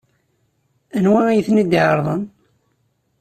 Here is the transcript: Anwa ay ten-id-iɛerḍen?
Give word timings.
Anwa 0.97 1.21
ay 1.27 1.41
ten-id-iɛerḍen? 1.47 2.23